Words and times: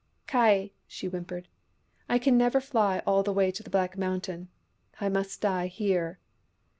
"Ky!" 0.27 0.73
she 0.87 1.05
whimpered." 1.07 1.47
I 2.09 2.17
can 2.17 2.35
never 2.35 2.59
fly 2.59 3.03
all 3.05 3.21
the 3.21 3.31
way 3.31 3.51
to 3.51 3.61
the 3.61 3.69
Black 3.69 3.99
Mountain. 3.99 4.47
I 4.99 5.09
must 5.09 5.41
die 5.41 5.67
here." 5.67 6.17